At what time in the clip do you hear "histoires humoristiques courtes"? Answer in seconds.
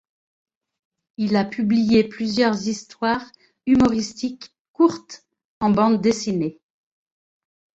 2.67-5.27